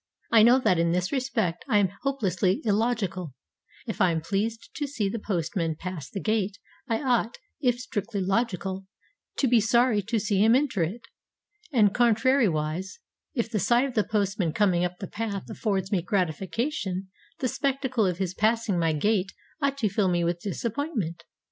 [0.31, 3.35] I know that in this respect I am hopelessly illogical.
[3.85, 6.57] If I am pleased to see the postmen pass the gate,
[6.89, 8.87] I ought, if strictly logical,
[9.37, 11.03] to be sorry to see him enter it.
[11.71, 12.97] And, contrariwise,
[13.35, 18.07] if the sight of the postman coming up the path affords me gratification, the spectacle
[18.07, 21.25] of his passing my gate ought to fill me with disappointment.